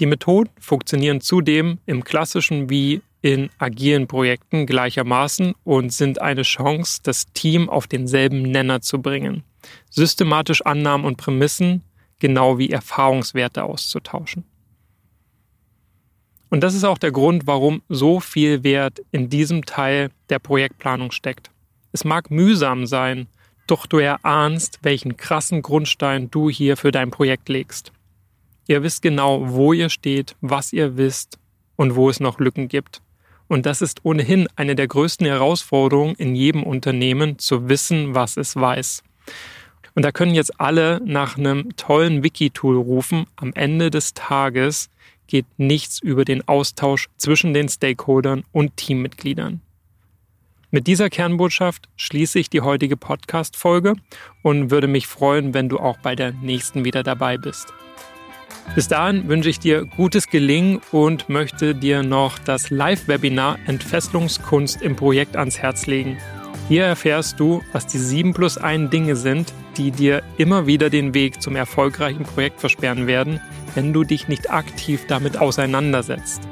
Die 0.00 0.06
Methoden 0.06 0.50
funktionieren 0.60 1.20
zudem 1.20 1.78
im 1.86 2.04
klassischen 2.04 2.68
wie 2.68 3.00
in 3.26 3.50
agilen 3.58 4.06
Projekten 4.06 4.66
gleichermaßen 4.66 5.54
und 5.64 5.92
sind 5.92 6.22
eine 6.22 6.42
Chance, 6.42 7.00
das 7.02 7.26
Team 7.32 7.68
auf 7.68 7.88
denselben 7.88 8.42
Nenner 8.42 8.82
zu 8.82 9.02
bringen, 9.02 9.42
systematisch 9.90 10.62
Annahmen 10.62 11.04
und 11.04 11.16
Prämissen 11.16 11.82
genau 12.20 12.58
wie 12.58 12.70
Erfahrungswerte 12.70 13.64
auszutauschen. 13.64 14.44
Und 16.50 16.60
das 16.60 16.76
ist 16.76 16.84
auch 16.84 16.98
der 16.98 17.10
Grund, 17.10 17.48
warum 17.48 17.82
so 17.88 18.20
viel 18.20 18.62
Wert 18.62 19.00
in 19.10 19.28
diesem 19.28 19.64
Teil 19.64 20.10
der 20.30 20.38
Projektplanung 20.38 21.10
steckt. 21.10 21.50
Es 21.90 22.04
mag 22.04 22.30
mühsam 22.30 22.86
sein, 22.86 23.26
doch 23.66 23.86
du 23.86 23.98
erahnst, 23.98 24.78
welchen 24.82 25.16
krassen 25.16 25.62
Grundstein 25.62 26.30
du 26.30 26.48
hier 26.48 26.76
für 26.76 26.92
dein 26.92 27.10
Projekt 27.10 27.48
legst. 27.48 27.90
Ihr 28.68 28.84
wisst 28.84 29.02
genau, 29.02 29.50
wo 29.50 29.72
ihr 29.72 29.88
steht, 29.88 30.36
was 30.40 30.72
ihr 30.72 30.96
wisst 30.96 31.40
und 31.74 31.96
wo 31.96 32.08
es 32.08 32.20
noch 32.20 32.38
Lücken 32.38 32.68
gibt. 32.68 33.02
Und 33.48 33.66
das 33.66 33.82
ist 33.82 34.04
ohnehin 34.04 34.48
eine 34.56 34.74
der 34.74 34.88
größten 34.88 35.26
Herausforderungen 35.26 36.14
in 36.16 36.34
jedem 36.34 36.62
Unternehmen, 36.62 37.38
zu 37.38 37.68
wissen, 37.68 38.14
was 38.14 38.36
es 38.36 38.56
weiß. 38.56 39.02
Und 39.94 40.04
da 40.04 40.12
können 40.12 40.34
jetzt 40.34 40.60
alle 40.60 41.00
nach 41.04 41.38
einem 41.38 41.74
tollen 41.76 42.22
Wiki-Tool 42.22 42.76
rufen. 42.76 43.26
Am 43.36 43.52
Ende 43.54 43.90
des 43.90 44.14
Tages 44.14 44.90
geht 45.26 45.46
nichts 45.56 46.00
über 46.00 46.24
den 46.24 46.46
Austausch 46.46 47.08
zwischen 47.16 47.54
den 47.54 47.68
Stakeholdern 47.68 48.44
und 48.52 48.76
Teammitgliedern. 48.76 49.60
Mit 50.70 50.86
dieser 50.88 51.08
Kernbotschaft 51.08 51.88
schließe 51.96 52.38
ich 52.38 52.50
die 52.50 52.60
heutige 52.60 52.96
Podcast-Folge 52.96 53.94
und 54.42 54.70
würde 54.70 54.88
mich 54.88 55.06
freuen, 55.06 55.54
wenn 55.54 55.68
du 55.68 55.78
auch 55.78 55.96
bei 55.98 56.14
der 56.14 56.32
nächsten 56.32 56.84
wieder 56.84 57.02
dabei 57.02 57.38
bist. 57.38 57.72
Bis 58.74 58.88
dahin 58.88 59.28
wünsche 59.28 59.48
ich 59.48 59.58
dir 59.58 59.86
gutes 59.86 60.28
Gelingen 60.28 60.80
und 60.92 61.28
möchte 61.28 61.74
dir 61.74 62.02
noch 62.02 62.38
das 62.38 62.68
Live-Webinar 62.70 63.58
Entfesselungskunst 63.66 64.82
im 64.82 64.96
Projekt 64.96 65.36
ans 65.36 65.58
Herz 65.58 65.86
legen. 65.86 66.18
Hier 66.68 66.84
erfährst 66.84 67.38
du, 67.38 67.62
was 67.72 67.86
die 67.86 67.98
7 67.98 68.34
plus 68.34 68.58
1 68.58 68.90
Dinge 68.90 69.16
sind, 69.16 69.52
die 69.76 69.92
dir 69.92 70.22
immer 70.36 70.66
wieder 70.66 70.90
den 70.90 71.14
Weg 71.14 71.40
zum 71.40 71.54
erfolgreichen 71.54 72.24
Projekt 72.24 72.60
versperren 72.60 73.06
werden, 73.06 73.40
wenn 73.74 73.92
du 73.92 74.04
dich 74.04 74.26
nicht 74.26 74.50
aktiv 74.50 75.06
damit 75.06 75.38
auseinandersetzt. 75.38 76.42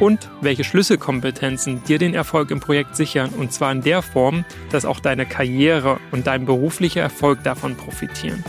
Und 0.00 0.30
welche 0.40 0.64
Schlüsselkompetenzen 0.64 1.84
dir 1.84 1.98
den 1.98 2.14
Erfolg 2.14 2.50
im 2.50 2.58
Projekt 2.58 2.96
sichern, 2.96 3.30
und 3.36 3.52
zwar 3.52 3.70
in 3.70 3.82
der 3.82 4.02
Form, 4.02 4.44
dass 4.70 4.84
auch 4.84 4.98
deine 4.98 5.26
Karriere 5.26 6.00
und 6.10 6.26
dein 6.26 6.46
beruflicher 6.46 7.02
Erfolg 7.02 7.44
davon 7.44 7.76
profitieren. 7.76 8.42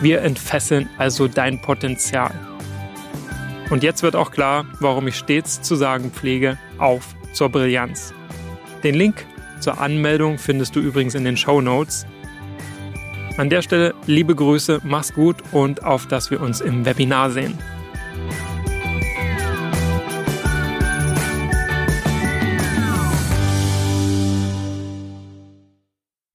Wir 0.00 0.22
entfesseln 0.22 0.88
also 0.98 1.26
dein 1.26 1.60
Potenzial. 1.60 2.32
Und 3.70 3.82
jetzt 3.82 4.02
wird 4.02 4.14
auch 4.14 4.30
klar, 4.30 4.66
warum 4.80 5.08
ich 5.08 5.16
stets 5.16 5.62
zu 5.62 5.74
sagen 5.74 6.10
pflege, 6.10 6.58
auf 6.78 7.14
zur 7.32 7.48
Brillanz. 7.48 8.12
Den 8.84 8.94
Link 8.94 9.26
zur 9.60 9.80
Anmeldung 9.80 10.38
findest 10.38 10.76
du 10.76 10.80
übrigens 10.80 11.14
in 11.14 11.24
den 11.24 11.36
Show 11.36 11.60
Notes. 11.60 12.06
An 13.36 13.50
der 13.50 13.62
Stelle 13.62 13.94
liebe 14.06 14.34
Grüße, 14.34 14.80
mach's 14.84 15.12
gut 15.12 15.36
und 15.52 15.84
auf 15.84 16.06
dass 16.06 16.30
wir 16.30 16.40
uns 16.40 16.60
im 16.60 16.84
Webinar 16.84 17.30
sehen. 17.30 17.58